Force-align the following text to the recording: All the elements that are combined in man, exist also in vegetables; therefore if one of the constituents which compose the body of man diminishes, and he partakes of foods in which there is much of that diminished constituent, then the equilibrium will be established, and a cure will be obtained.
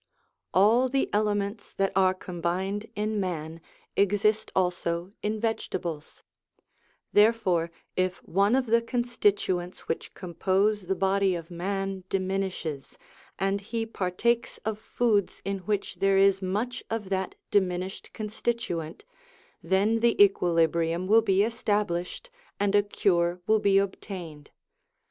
All 0.51 0.89
the 0.89 1.11
elements 1.13 1.71
that 1.73 1.91
are 1.95 2.15
combined 2.15 2.87
in 2.95 3.19
man, 3.19 3.61
exist 3.95 4.51
also 4.55 5.11
in 5.21 5.39
vegetables; 5.39 6.23
therefore 7.13 7.69
if 7.95 8.17
one 8.27 8.55
of 8.55 8.65
the 8.65 8.81
constituents 8.81 9.81
which 9.87 10.15
compose 10.15 10.87
the 10.87 10.95
body 10.95 11.35
of 11.35 11.51
man 11.51 12.03
diminishes, 12.09 12.97
and 13.37 13.61
he 13.61 13.85
partakes 13.85 14.57
of 14.65 14.79
foods 14.79 15.39
in 15.45 15.59
which 15.67 15.97
there 15.97 16.17
is 16.17 16.41
much 16.41 16.83
of 16.89 17.09
that 17.09 17.35
diminished 17.51 18.11
constituent, 18.11 19.05
then 19.61 19.99
the 19.99 20.19
equilibrium 20.19 21.05
will 21.05 21.21
be 21.21 21.43
established, 21.43 22.31
and 22.59 22.73
a 22.73 22.81
cure 22.81 23.39
will 23.45 23.59
be 23.59 23.77
obtained. 23.77 24.49